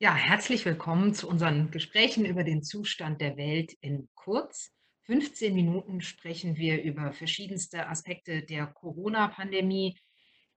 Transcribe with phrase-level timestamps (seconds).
[0.00, 4.70] Ja, herzlich willkommen zu unseren Gesprächen über den Zustand der Welt in kurz.
[5.06, 9.98] 15 Minuten sprechen wir über verschiedenste Aspekte der Corona-Pandemie,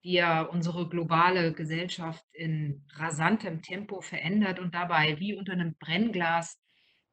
[0.04, 6.62] die ja unsere globale Gesellschaft in rasantem Tempo verändert und dabei wie unter einem Brennglas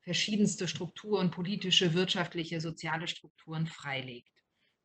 [0.02, 4.30] verschiedenste Strukturen, politische, wirtschaftliche, soziale Strukturen freilegt.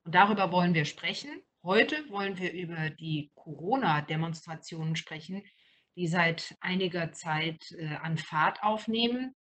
[0.05, 1.43] Und darüber wollen wir sprechen.
[1.63, 5.43] Heute wollen wir über die Corona-Demonstrationen sprechen,
[5.97, 9.35] die seit einiger Zeit äh, an Fahrt aufnehmen.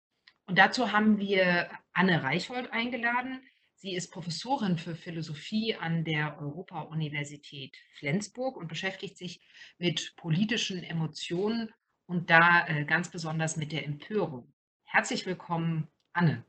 [0.46, 3.42] Und dazu haben wir Anne Reichhold eingeladen.
[3.76, 9.42] Sie ist Professorin für Philosophie an der Europa-Universität Flensburg und beschäftigt sich
[9.78, 11.70] mit politischen Emotionen
[12.06, 14.54] und da äh, ganz besonders mit der Empörung.
[14.86, 16.46] Herzlich willkommen, Anne.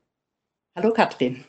[0.77, 1.45] Hallo, Katrin.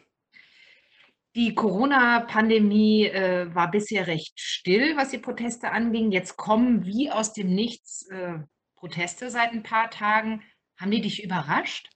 [1.35, 6.13] Die Corona-Pandemie äh, war bisher recht still, was die Proteste anging.
[6.13, 8.39] Jetzt kommen wie aus dem Nichts äh,
[8.75, 10.43] Proteste seit ein paar Tagen.
[10.77, 11.89] Haben die dich überrascht?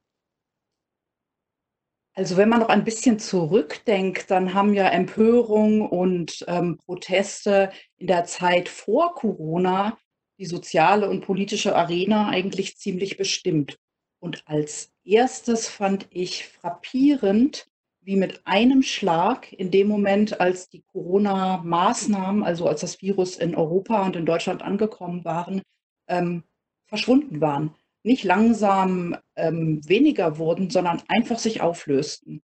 [2.15, 8.07] Also wenn man noch ein bisschen zurückdenkt, dann haben ja Empörung und ähm, Proteste in
[8.07, 9.97] der Zeit vor Corona
[10.37, 13.77] die soziale und politische Arena eigentlich ziemlich bestimmt.
[14.19, 17.68] Und als erstes fand ich frappierend,
[18.09, 23.53] wie mit einem Schlag in dem Moment, als die Corona-Maßnahmen, also als das Virus in
[23.53, 25.61] Europa und in Deutschland angekommen waren,
[26.07, 26.41] ähm,
[26.87, 27.75] verschwunden waren.
[28.01, 32.41] Nicht langsam ähm, weniger wurden, sondern einfach sich auflösten.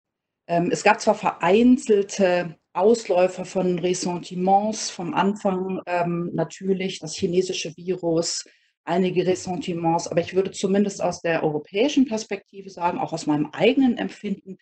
[0.46, 8.46] Ähm, es gab zwar vereinzelte Ausläufer von Ressentiments vom Anfang ähm, natürlich, das chinesische Virus,
[8.84, 13.98] einige Ressentiments, aber ich würde zumindest aus der europäischen Perspektive sagen, auch aus meinem eigenen
[13.98, 14.56] Empfinden,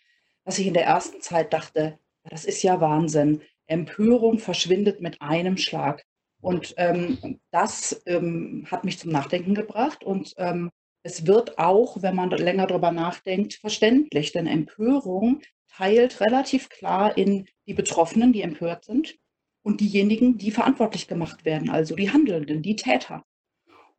[0.48, 3.42] dass ich in der ersten Zeit dachte, das ist ja Wahnsinn.
[3.66, 6.02] Empörung verschwindet mit einem Schlag.
[6.40, 10.04] Und ähm, das ähm, hat mich zum Nachdenken gebracht.
[10.04, 10.70] Und ähm,
[11.02, 14.32] es wird auch, wenn man länger darüber nachdenkt, verständlich.
[14.32, 19.18] Denn Empörung teilt relativ klar in die Betroffenen, die empört sind,
[19.60, 23.22] und diejenigen, die verantwortlich gemacht werden, also die Handelnden, die Täter.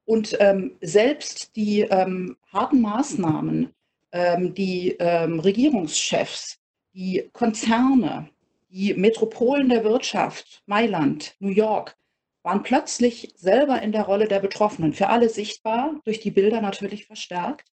[0.04, 3.76] Und ähm, selbst die ähm, harten Maßnahmen,
[4.12, 6.58] die ähm, Regierungschefs,
[6.94, 8.30] die Konzerne,
[8.70, 11.96] die Metropolen der Wirtschaft, Mailand, New York,
[12.44, 17.06] waren plötzlich selber in der Rolle der Betroffenen, für alle sichtbar, durch die Bilder natürlich
[17.06, 17.70] verstärkt.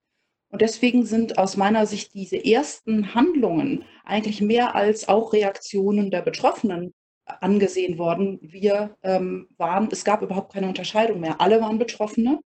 [0.49, 6.23] Und deswegen sind aus meiner Sicht diese ersten Handlungen eigentlich mehr als auch Reaktionen der
[6.23, 8.39] Betroffenen angesehen worden.
[8.43, 11.41] Wir ähm, waren, es gab überhaupt keine Unterscheidung mehr.
[11.41, 12.41] Alle waren Betroffene.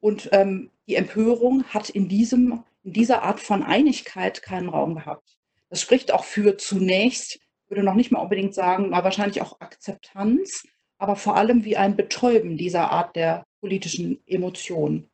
[0.00, 5.36] Und ähm, die Empörung hat in diesem in dieser Art von Einigkeit keinen Raum gehabt.
[5.68, 10.66] Das spricht auch für zunächst, würde noch nicht mal unbedingt sagen, aber wahrscheinlich auch Akzeptanz,
[10.98, 15.10] aber vor allem wie ein Betäuben dieser Art der politischen Emotionen.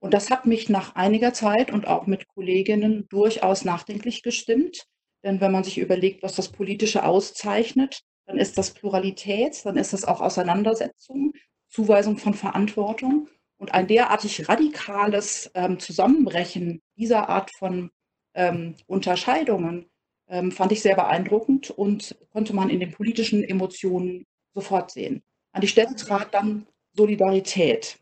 [0.00, 4.86] Und das hat mich nach einiger Zeit und auch mit Kolleginnen durchaus nachdenklich gestimmt.
[5.24, 9.92] Denn wenn man sich überlegt, was das Politische auszeichnet, dann ist das Pluralität, dann ist
[9.92, 11.32] das auch Auseinandersetzung,
[11.68, 13.28] Zuweisung von Verantwortung.
[13.58, 17.90] Und ein derartig radikales ähm, Zusammenbrechen dieser Art von
[18.34, 19.90] ähm, Unterscheidungen
[20.28, 25.22] ähm, fand ich sehr beeindruckend und konnte man in den politischen Emotionen sofort sehen.
[25.52, 27.98] An die Stelle trat dann Solidarität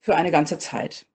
[0.00, 1.06] für eine ganze Zeit.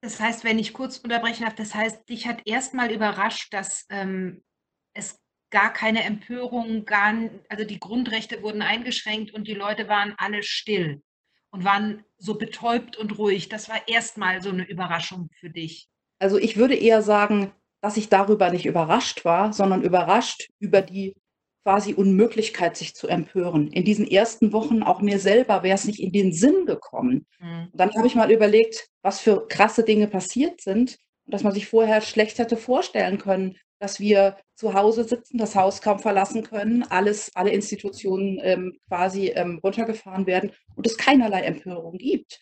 [0.00, 4.42] Das heißt, wenn ich kurz unterbrechen darf, das heißt, dich hat erstmal überrascht, dass ähm,
[4.94, 5.18] es
[5.50, 7.14] gar keine Empörung, gar,
[7.48, 11.02] also die Grundrechte wurden eingeschränkt und die Leute waren alle still
[11.54, 13.48] und waren so betäubt und ruhig.
[13.48, 15.88] Das war erstmal so eine Überraschung für dich.
[16.18, 21.14] Also ich würde eher sagen, dass ich darüber nicht überrascht war, sondern überrascht über die
[21.62, 23.68] quasi Unmöglichkeit, sich zu empören.
[23.68, 27.24] In diesen ersten Wochen auch mir selber wäre es nicht in den Sinn gekommen.
[27.38, 27.68] Mhm.
[27.72, 31.68] Dann habe ich mal überlegt, was für krasse Dinge passiert sind und dass man sich
[31.68, 36.84] vorher schlecht hätte vorstellen können, dass wir zu Hause sitzen, das Haus kaum verlassen können,
[36.84, 42.40] alles, alle Institutionen ähm, quasi ähm, runtergefahren werden und es keinerlei Empörung gibt.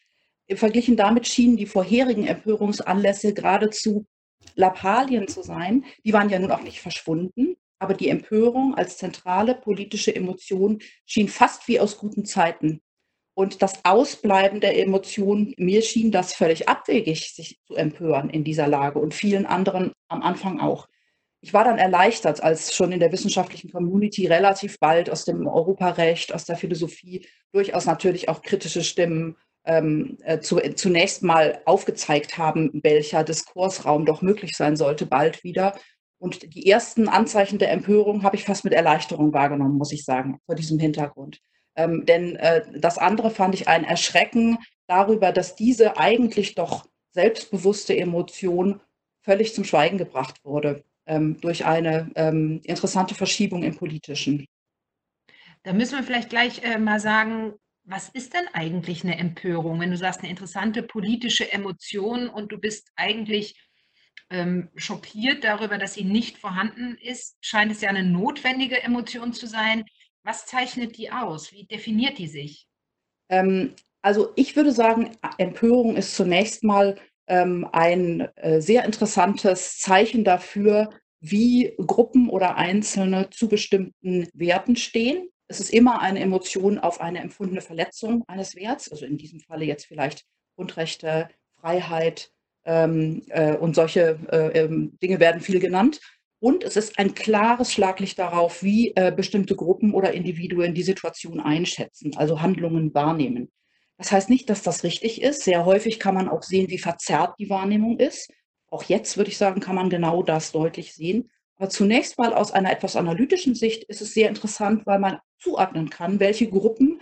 [0.56, 4.07] Verglichen damit schienen die vorherigen Empörungsanlässe geradezu
[4.54, 5.84] Lappalien zu sein.
[6.04, 11.28] Die waren ja nun auch nicht verschwunden, aber die Empörung als zentrale politische Emotion schien
[11.28, 12.80] fast wie aus guten Zeiten.
[13.34, 18.68] Und das Ausbleiben der Emotionen, mir schien das völlig abwegig, sich zu empören in dieser
[18.68, 20.86] Lage und vielen anderen am Anfang auch
[21.42, 26.33] ich war dann erleichtert, als schon in der wissenschaftlichen Community relativ bald aus dem Europarecht,
[26.33, 32.71] aus der Philosophie durchaus natürlich auch kritische Stimmen ähm, äh, zu, zunächst mal aufgezeigt haben,
[32.84, 35.74] welcher Diskursraum doch möglich sein sollte, bald wieder.
[36.18, 40.38] Und die ersten Anzeichen der Empörung habe ich fast mit Erleichterung wahrgenommen, muss ich sagen,
[40.47, 41.41] vor diesem Hintergrund.
[41.74, 47.97] Ähm, denn äh, das andere fand ich ein Erschrecken, darüber, dass diese eigentlich doch selbstbewusste
[47.97, 48.80] Emotion
[49.24, 50.84] völlig zum Schweigen gebracht wurde
[51.20, 54.47] durch eine ähm, interessante Verschiebung im Politischen.
[55.62, 57.54] Da müssen wir vielleicht gleich äh, mal sagen,
[57.84, 59.80] was ist denn eigentlich eine Empörung?
[59.80, 63.54] Wenn du sagst, eine interessante politische Emotion und du bist eigentlich
[64.30, 69.47] ähm, schockiert darüber, dass sie nicht vorhanden ist, scheint es ja eine notwendige Emotion zu
[69.47, 69.84] sein.
[70.24, 71.53] Was zeichnet die aus?
[71.53, 72.66] Wie definiert die sich?
[73.28, 80.24] Ähm, also ich würde sagen, Empörung ist zunächst mal ähm, ein äh, sehr interessantes Zeichen
[80.24, 80.91] dafür,
[81.22, 85.28] wie Gruppen oder Einzelne zu bestimmten Werten stehen.
[85.47, 89.65] Es ist immer eine Emotion auf eine empfundene Verletzung eines Werts, also in diesem Falle
[89.65, 90.24] jetzt vielleicht
[90.57, 91.28] Grundrechte,
[91.60, 92.33] Freiheit
[92.65, 96.01] ähm, äh, und solche äh, ähm, Dinge werden viel genannt.
[96.41, 101.39] Und es ist ein klares Schlaglicht darauf, wie äh, bestimmte Gruppen oder Individuen die Situation
[101.39, 103.53] einschätzen, also Handlungen wahrnehmen.
[103.97, 105.45] Das heißt nicht, dass das richtig ist.
[105.45, 108.28] Sehr häufig kann man auch sehen, wie verzerrt die Wahrnehmung ist.
[108.72, 111.30] Auch jetzt würde ich sagen, kann man genau das deutlich sehen.
[111.57, 115.91] Aber zunächst mal aus einer etwas analytischen Sicht ist es sehr interessant, weil man zuordnen
[115.91, 116.98] kann, welche Gruppen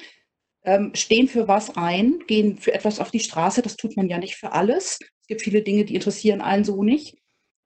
[0.65, 3.63] ähm, stehen für was ein, gehen für etwas auf die Straße.
[3.63, 4.99] Das tut man ja nicht für alles.
[5.21, 7.17] Es gibt viele Dinge, die interessieren einen so nicht.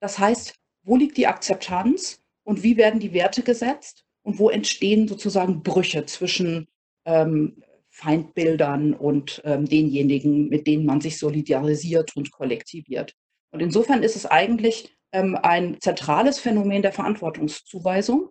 [0.01, 5.09] Das heißt, wo liegt die Akzeptanz und wie werden die Werte gesetzt und wo entstehen
[5.09, 6.69] sozusagen Brüche zwischen
[7.07, 13.15] ähm, Feindbildern und ähm, denjenigen, mit denen man sich solidarisiert und kollektiviert.
[13.55, 18.31] Und insofern ist es eigentlich ähm, ein zentrales Phänomen der Verantwortungszuweisung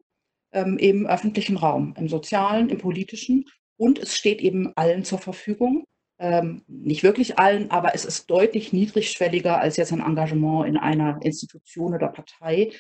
[0.51, 3.45] ähm, im öffentlichen Raum, im sozialen, im politischen.
[3.77, 5.85] Und es steht eben allen zur Verfügung.
[6.19, 11.19] Ähm, nicht wirklich allen, aber es ist deutlich niedrigschwelliger als jetzt ein Engagement in einer
[11.21, 12.71] Institution oder Partei,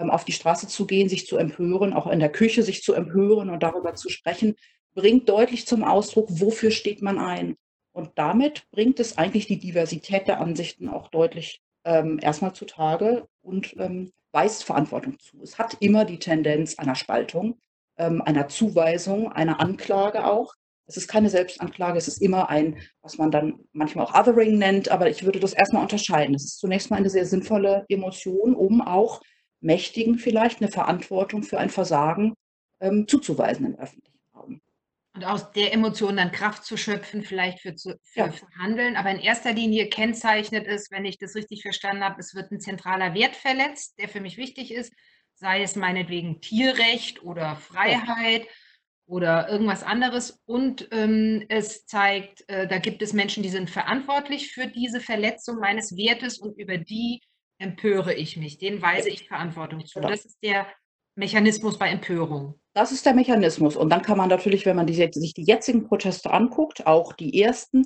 [0.00, 2.94] ähm, auf die Straße zu gehen, sich zu empören, auch in der Küche sich zu
[2.94, 4.56] empören und darüber zu sprechen,
[4.94, 7.54] bringt deutlich zum Ausdruck, wofür steht man ein.
[7.92, 13.74] Und damit bringt es eigentlich die Diversität der Ansichten auch deutlich ähm, erstmal zutage und
[13.78, 15.40] ähm, weist Verantwortung zu.
[15.42, 17.58] Es hat immer die Tendenz einer Spaltung,
[17.98, 20.54] ähm, einer Zuweisung, einer Anklage auch.
[20.86, 24.90] Es ist keine Selbstanklage, es ist immer ein, was man dann manchmal auch Othering nennt,
[24.90, 26.34] aber ich würde das erstmal unterscheiden.
[26.34, 29.20] Es ist zunächst mal eine sehr sinnvolle Emotion, um auch
[29.60, 32.34] Mächtigen vielleicht eine Verantwortung für ein Versagen
[32.80, 34.11] ähm, zuzuweisen im öffentlichen.
[35.14, 38.30] Und aus der Emotion dann Kraft zu schöpfen, vielleicht für, zu, für, ja.
[38.30, 38.96] für Handeln.
[38.96, 42.60] Aber in erster Linie kennzeichnet es, wenn ich das richtig verstanden habe, es wird ein
[42.60, 44.92] zentraler Wert verletzt, der für mich wichtig ist,
[45.34, 48.44] sei es meinetwegen Tierrecht oder Freiheit.
[48.44, 48.50] Ja
[49.12, 50.40] oder irgendwas anderes.
[50.46, 55.58] Und ähm, es zeigt, äh, da gibt es Menschen, die sind verantwortlich für diese Verletzung
[55.58, 57.20] meines Wertes und über die
[57.58, 58.56] empöre ich mich.
[58.56, 60.00] Denen weise ich Verantwortung zu.
[60.00, 60.08] Genau.
[60.10, 60.66] Das ist der
[61.14, 62.58] Mechanismus bei Empörung.
[62.74, 63.76] Das ist der Mechanismus.
[63.76, 67.42] Und dann kann man natürlich, wenn man die, sich die jetzigen Proteste anguckt, auch die
[67.42, 67.84] ersten,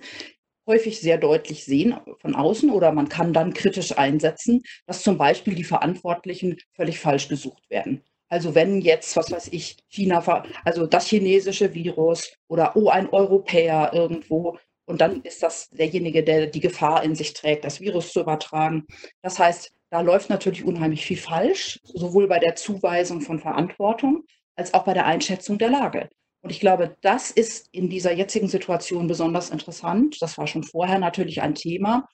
[0.66, 5.54] häufig sehr deutlich sehen von außen oder man kann dann kritisch einsetzen, dass zum Beispiel
[5.54, 8.02] die Verantwortlichen völlig falsch gesucht werden.
[8.28, 13.92] Also wenn jetzt, was weiß ich, China, also das chinesische Virus oder oh, ein Europäer
[13.92, 18.20] irgendwo und dann ist das derjenige, der die Gefahr in sich trägt, das Virus zu
[18.20, 18.86] übertragen.
[19.22, 24.24] Das heißt, da läuft natürlich unheimlich viel falsch, sowohl bei der Zuweisung von Verantwortung
[24.56, 26.08] als auch bei der Einschätzung der Lage.
[26.42, 30.20] Und ich glaube, das ist in dieser jetzigen Situation besonders interessant.
[30.20, 32.08] Das war schon vorher natürlich ein Thema.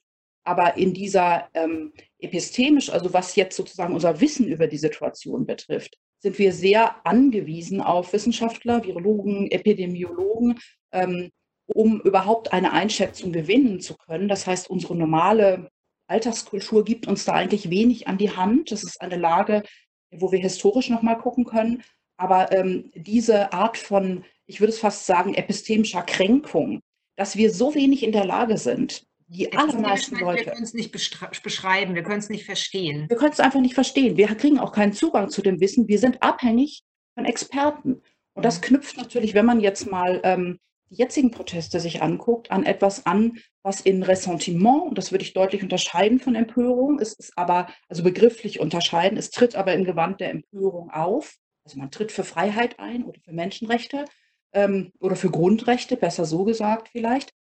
[0.45, 5.99] Aber in dieser ähm, epistemisch, also was jetzt sozusagen unser Wissen über die Situation betrifft,
[6.19, 10.59] sind wir sehr angewiesen auf Wissenschaftler, Virologen, Epidemiologen,
[10.93, 11.31] ähm,
[11.67, 14.29] um überhaupt eine Einschätzung gewinnen zu können.
[14.29, 15.71] Das heißt, unsere normale
[16.07, 18.71] Alltagskultur gibt uns da eigentlich wenig an die Hand.
[18.73, 19.63] Das ist eine Lage,
[20.11, 21.83] wo wir historisch nochmal gucken können.
[22.17, 26.81] Aber ähm, diese Art von, ich würde es fast sagen, epistemischer Kränkung,
[27.17, 30.47] dass wir so wenig in der Lage sind, die allermeisten Leute.
[30.47, 33.09] Wir können es nicht beschreiben, wir können es nicht verstehen.
[33.09, 34.17] Wir können es einfach nicht verstehen.
[34.17, 35.89] Wir kriegen auch keinen Zugang zu dem Wissen.
[35.89, 36.83] Wir sind abhängig
[37.15, 38.03] von Experten.
[38.35, 38.65] Und das mhm.
[38.65, 40.59] knüpft natürlich, wenn man jetzt mal ähm,
[40.91, 45.33] die jetzigen Proteste sich anguckt, an etwas an, was in Ressentiment, und das würde ich
[45.33, 50.21] deutlich unterscheiden von Empörung, es ist aber, also begrifflich unterscheiden, es tritt aber im Gewand
[50.21, 51.37] der Empörung auf.
[51.65, 54.05] Also man tritt für Freiheit ein oder für Menschenrechte
[54.53, 57.33] ähm, oder für Grundrechte, besser so gesagt vielleicht.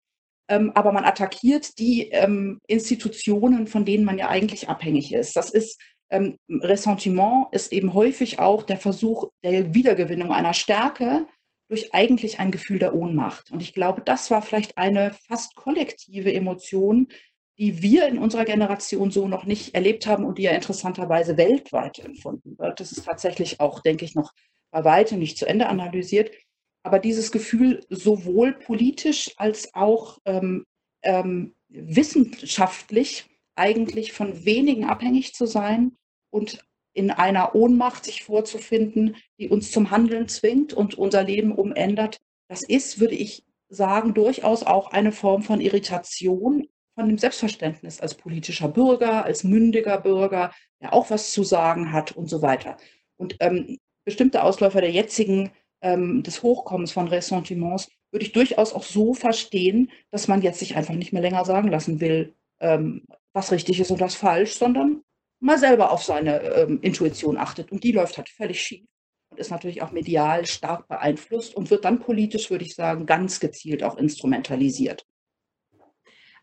[0.49, 5.37] Ähm, aber man attackiert die ähm, Institutionen, von denen man ja eigentlich abhängig ist.
[5.37, 11.27] Das ist ähm, Ressentiment ist eben häufig auch der Versuch der Wiedergewinnung einer Stärke
[11.69, 13.53] durch eigentlich ein Gefühl der Ohnmacht.
[13.53, 17.07] Und ich glaube, das war vielleicht eine fast kollektive Emotion,
[17.61, 21.99] die wir in unserer Generation so noch nicht erlebt haben und die ja interessanterweise weltweit
[21.99, 22.81] empfunden wird.
[22.81, 24.33] Das ist tatsächlich auch, denke ich, noch
[24.71, 26.33] bei weitem nicht zu Ende analysiert.
[26.83, 30.65] Aber dieses Gefühl sowohl politisch als auch ähm,
[31.03, 33.27] ähm, wissenschaftlich
[33.57, 35.99] eigentlich von wenigen abhängig zu sein
[36.31, 36.65] und
[36.95, 42.63] in einer Ohnmacht sich vorzufinden, die uns zum Handeln zwingt und unser Leben umändert, das
[42.63, 46.67] ist, würde ich sagen, durchaus auch eine Form von Irritation
[47.01, 52.13] von dem Selbstverständnis als politischer Bürger, als mündiger Bürger, der auch was zu sagen hat
[52.13, 52.77] und so weiter.
[53.17, 55.51] Und ähm, bestimmte Ausläufer der jetzigen,
[55.83, 60.77] ähm, des Hochkommens von Ressentiments würde ich durchaus auch so verstehen, dass man jetzt sich
[60.77, 65.03] einfach nicht mehr länger sagen lassen will, ähm, was richtig ist und was falsch, sondern
[65.41, 67.73] mal selber auf seine ähm, Intuition achtet.
[67.73, 68.87] Und die läuft halt völlig schief
[69.31, 73.41] und ist natürlich auch medial stark beeinflusst und wird dann politisch, würde ich sagen, ganz
[73.41, 75.07] gezielt auch instrumentalisiert.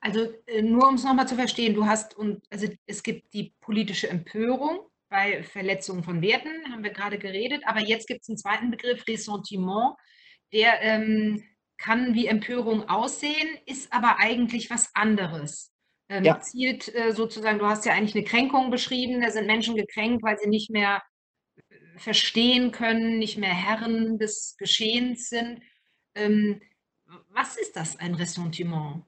[0.02, 3.54] Also äh, nur um es nochmal zu verstehen, du hast und also es gibt die
[3.62, 8.38] politische Empörung bei Verletzungen von Werten, haben wir gerade geredet, aber jetzt gibt es einen
[8.38, 9.96] zweiten Begriff, Ressentiment,
[10.54, 11.44] der ähm,
[11.78, 15.72] kann wie Empörung aussehen, ist aber eigentlich was anderes.
[16.10, 16.40] Ähm, ja.
[16.40, 20.38] Zielt äh, sozusagen, du hast ja eigentlich eine Kränkung beschrieben, da sind Menschen gekränkt, weil
[20.38, 21.04] sie nicht mehr
[21.70, 25.62] äh, verstehen können, nicht mehr Herren des Geschehens sind.
[26.16, 26.62] Ähm,
[27.30, 29.04] was ist das, ein Ressentiment?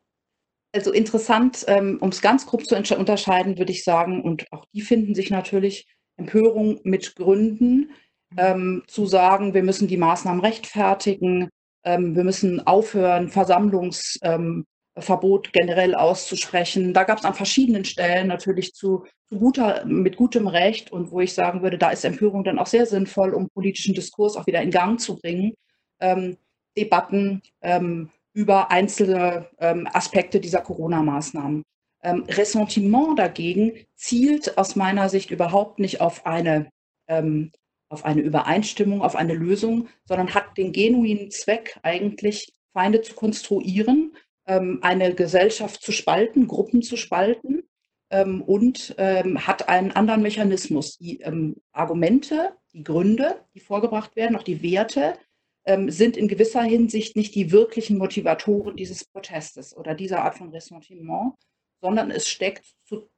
[0.72, 4.82] Also interessant, ähm, um es ganz grob zu unterscheiden, würde ich sagen, und auch die
[4.82, 7.92] finden sich natürlich Empörung mit Gründen,
[8.32, 8.38] mhm.
[8.38, 11.50] ähm, zu sagen, wir müssen die Maßnahmen rechtfertigen,
[11.84, 14.66] ähm, wir müssen aufhören, Versammlungs, ähm,
[15.54, 16.94] generell auszusprechen.
[16.94, 21.22] Da gab es an verschiedenen Stellen natürlich zu, zu, guter, mit gutem Recht und wo
[21.22, 24.62] ich sagen würde, da ist Empörung dann auch sehr sinnvoll, um politischen Diskurs auch wieder
[24.62, 25.54] in Gang zu bringen.
[26.02, 26.38] Ähm,
[26.78, 31.64] Debatten ähm, über einzelne ähm, Aspekte dieser Corona-Maßnahmen.
[32.02, 36.70] Ähm, Ressentiment dagegen zielt aus meiner Sicht überhaupt nicht auf eine,
[37.08, 37.52] ähm,
[37.90, 44.14] auf eine Übereinstimmung, auf eine Lösung, sondern hat den genuinen Zweck, eigentlich Feinde zu konstruieren
[44.50, 47.64] ähm, eine Gesellschaft zu spalten, Gruppen zu spalten
[48.10, 50.98] ähm, und ähm, hat einen anderen Mechanismus.
[50.98, 51.24] Die
[51.72, 55.14] Argumente, die Gründe, die vorgebracht werden, auch die Werte,
[55.88, 61.34] sind in gewisser Hinsicht nicht die wirklichen Motivatoren dieses Protestes oder dieser Art von Ressentiment,
[61.82, 62.66] sondern es steckt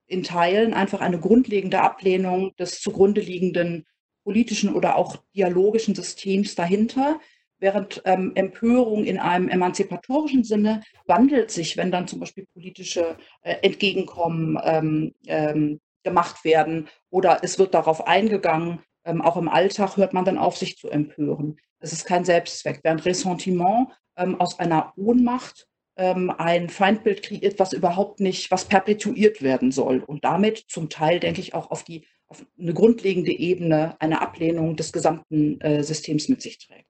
[0.08, 3.86] in Teilen einfach eine grundlegende Ablehnung des zugrunde liegenden
[4.24, 7.20] politischen oder auch dialogischen Systems dahinter,
[7.60, 13.56] während ähm, Empörung in einem emanzipatorischen Sinne wandelt sich, wenn dann zum Beispiel politische äh,
[13.62, 18.80] Entgegenkommen ähm, ähm, gemacht werden oder es wird darauf eingegangen.
[19.06, 21.58] Ähm, auch im Alltag hört man dann auf, sich zu empören.
[21.80, 25.68] Es ist kein Selbstzweck, während Ressentiment ähm, aus einer Ohnmacht
[25.98, 31.20] ähm, ein Feindbild kreiert, was überhaupt nicht, was perpetuiert werden soll und damit zum Teil,
[31.20, 36.30] denke ich, auch auf die auf eine grundlegende Ebene eine Ablehnung des gesamten äh, Systems
[36.30, 36.88] mit sich trägt.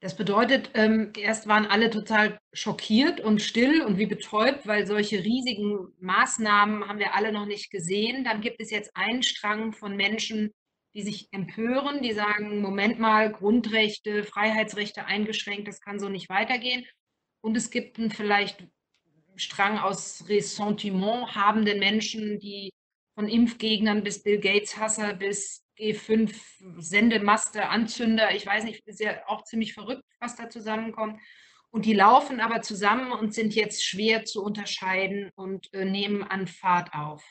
[0.00, 5.24] Das bedeutet, ähm, erst waren alle total schockiert und still und wie betäubt, weil solche
[5.24, 8.24] riesigen Maßnahmen haben wir alle noch nicht gesehen.
[8.24, 10.52] Dann gibt es jetzt einen Strang von Menschen,
[10.94, 16.84] die sich empören, die sagen, Moment mal, Grundrechte, Freiheitsrechte eingeschränkt, das kann so nicht weitergehen.
[17.42, 18.66] Und es gibt einen vielleicht
[19.36, 22.70] Strang aus Ressentiment habenden Menschen, die
[23.14, 26.34] von Impfgegnern bis Bill Gates Hasser bis G5
[26.78, 31.20] Sendemaste, Anzünder, ich weiß nicht, ist ja auch ziemlich verrückt, was da zusammenkommt.
[31.70, 36.46] Und die laufen aber zusammen und sind jetzt schwer zu unterscheiden und äh, nehmen an
[36.48, 37.24] Fahrt auf.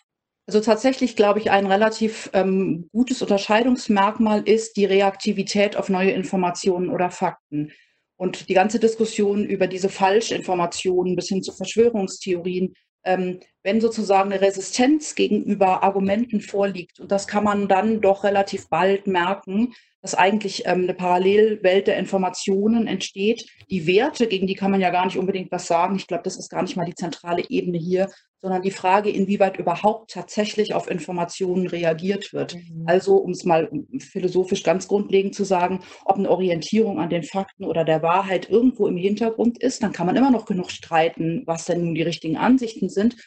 [0.50, 6.90] Also tatsächlich glaube ich, ein relativ ähm, gutes Unterscheidungsmerkmal ist die Reaktivität auf neue Informationen
[6.90, 7.72] oder Fakten.
[8.16, 14.42] Und die ganze Diskussion über diese Falschinformationen bis hin zu Verschwörungstheorien ähm, wenn sozusagen eine
[14.42, 20.66] Resistenz gegenüber Argumenten vorliegt, und das kann man dann doch relativ bald merken, dass eigentlich
[20.66, 23.46] ähm, eine Parallelwelt der Informationen entsteht.
[23.70, 25.96] Die Werte, gegen die kann man ja gar nicht unbedingt was sagen.
[25.96, 28.10] Ich glaube, das ist gar nicht mal die zentrale Ebene hier,
[28.42, 32.56] sondern die Frage, inwieweit überhaupt tatsächlich auf Informationen reagiert wird.
[32.56, 32.84] Mhm.
[32.86, 37.66] Also, um es mal philosophisch ganz grundlegend zu sagen, ob eine Orientierung an den Fakten
[37.66, 41.66] oder der Wahrheit irgendwo im Hintergrund ist, dann kann man immer noch genug streiten, was
[41.66, 43.18] denn nun die richtigen Ansichten sind.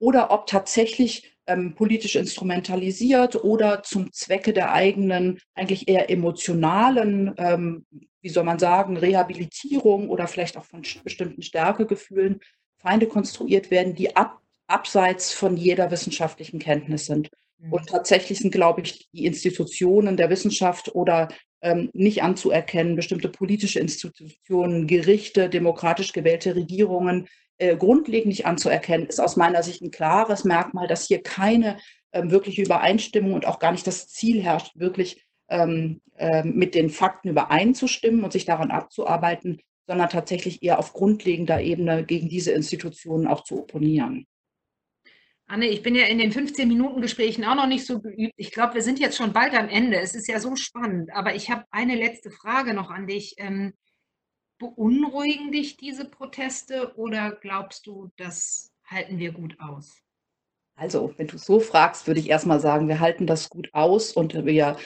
[0.00, 7.84] Oder ob tatsächlich ähm, politisch instrumentalisiert oder zum Zwecke der eigenen, eigentlich eher emotionalen, ähm,
[8.22, 12.40] wie soll man sagen, Rehabilitierung oder vielleicht auch von bestimmten Stärkegefühlen
[12.78, 17.30] Feinde konstruiert werden, die ab, abseits von jeder wissenschaftlichen Kenntnis sind.
[17.58, 17.72] Mhm.
[17.72, 21.28] Und tatsächlich sind, glaube ich, die Institutionen der Wissenschaft oder
[21.62, 27.26] ähm, nicht anzuerkennen, bestimmte politische Institutionen, Gerichte, demokratisch gewählte Regierungen
[27.60, 31.78] äh, grundlegend nicht anzuerkennen, ist aus meiner Sicht ein klares Merkmal, dass hier keine
[32.12, 36.90] ähm, wirkliche Übereinstimmung und auch gar nicht das Ziel herrscht, wirklich ähm, äh, mit den
[36.90, 43.26] Fakten übereinzustimmen und sich daran abzuarbeiten, sondern tatsächlich eher auf grundlegender Ebene gegen diese Institutionen
[43.26, 44.26] auch zu opponieren.
[45.46, 48.32] Anne, ich bin ja in den 15-Minuten-Gesprächen auch noch nicht so geübt.
[48.36, 49.98] Ich glaube, wir sind jetzt schon bald am Ende.
[49.98, 51.10] Es ist ja so spannend.
[51.12, 53.34] Aber ich habe eine letzte Frage noch an dich.
[53.38, 53.74] Ähm,
[54.60, 59.96] beunruhigen dich diese Proteste oder glaubst du, das halten wir gut aus?
[60.76, 64.46] Also, wenn du so fragst, würde ich erstmal sagen, wir halten das gut aus und
[64.46, 64.76] wir,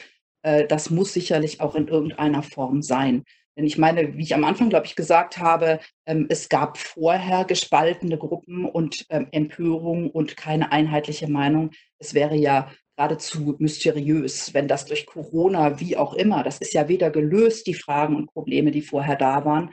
[0.41, 3.23] äh, das muss sicherlich auch in irgendeiner Form sein.
[3.55, 7.45] Denn ich meine, wie ich am Anfang, glaube ich, gesagt habe, ähm, es gab vorher
[7.45, 11.71] gespaltene Gruppen und ähm, Empörung und keine einheitliche Meinung.
[11.99, 16.87] Es wäre ja geradezu mysteriös, wenn das durch Corona, wie auch immer, das ist ja
[16.87, 19.71] weder gelöst, die Fragen und Probleme, die vorher da waren,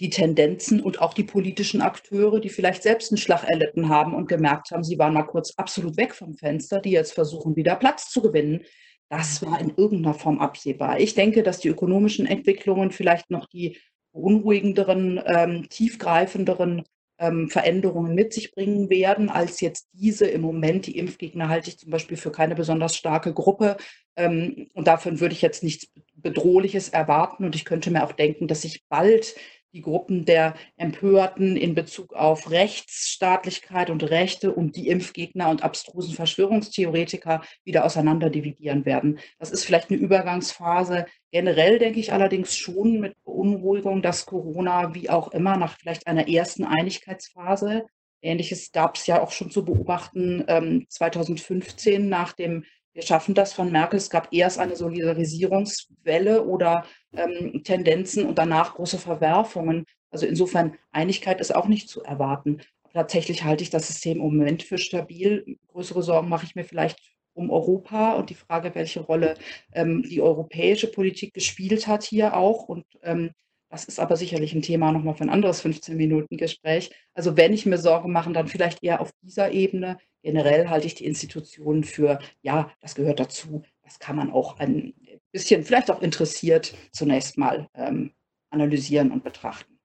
[0.00, 4.28] die Tendenzen und auch die politischen Akteure, die vielleicht selbst einen Schlag erlitten haben und
[4.28, 8.10] gemerkt haben, sie waren mal kurz absolut weg vom Fenster, die jetzt versuchen, wieder Platz
[8.10, 8.64] zu gewinnen.
[9.10, 11.00] Das war in irgendeiner Form absehbar.
[11.00, 13.78] Ich denke, dass die ökonomischen Entwicklungen vielleicht noch die
[14.12, 16.84] beunruhigenderen, ähm, tiefgreifenderen
[17.18, 20.86] ähm, Veränderungen mit sich bringen werden, als jetzt diese im Moment.
[20.86, 23.76] Die Impfgegner halte ich zum Beispiel für keine besonders starke Gruppe.
[24.16, 27.44] Ähm, und davon würde ich jetzt nichts Bedrohliches erwarten.
[27.44, 29.34] Und ich könnte mir auch denken, dass sich bald
[29.78, 36.14] die Gruppen der Empörten in Bezug auf Rechtsstaatlichkeit und Rechte und die Impfgegner und abstrusen
[36.14, 39.20] Verschwörungstheoretiker wieder auseinanderdividieren werden.
[39.38, 41.06] Das ist vielleicht eine Übergangsphase.
[41.30, 46.28] Generell denke ich allerdings schon mit Beunruhigung, dass Corona wie auch immer nach vielleicht einer
[46.28, 47.86] ersten Einigkeitsphase,
[48.20, 50.44] ähnliches gab es ja auch schon zu beobachten,
[50.88, 52.64] 2015 ähm, nach dem
[52.98, 53.96] wir schaffen das von Merkel.
[53.96, 59.84] Es gab erst eine Solidarisierungswelle oder ähm, Tendenzen und danach große Verwerfungen.
[60.10, 62.60] Also insofern Einigkeit ist auch nicht zu erwarten.
[62.92, 65.58] tatsächlich halte ich das System im Moment für stabil.
[65.68, 66.98] Größere Sorgen mache ich mir vielleicht
[67.34, 69.34] um Europa und die Frage, welche Rolle
[69.74, 72.64] ähm, die europäische Politik gespielt hat hier auch.
[72.64, 73.30] Und ähm,
[73.70, 76.90] das ist aber sicherlich ein Thema nochmal für ein anderes 15-Minuten-Gespräch.
[77.14, 79.98] Also wenn ich mir Sorgen mache, dann vielleicht eher auf dieser Ebene.
[80.22, 83.62] Generell halte ich die Institutionen für, ja, das gehört dazu.
[83.82, 84.94] Das kann man auch ein
[85.32, 88.12] bisschen, vielleicht auch interessiert, zunächst mal ähm,
[88.50, 89.78] analysieren und betrachten.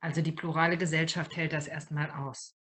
[0.00, 2.57] Also die plurale Gesellschaft hält das erstmal aus.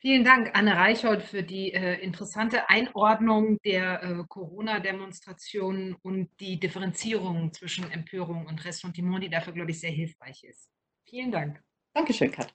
[0.00, 7.52] Vielen Dank, Anne Reicholt, für die äh, interessante Einordnung der äh, Corona-Demonstrationen und die Differenzierung
[7.52, 10.70] zwischen Empörung und Ressentiment, die dafür, glaube ich, sehr hilfreich ist.
[11.04, 11.60] Vielen Dank.
[11.94, 12.54] Dankeschön, Katrin.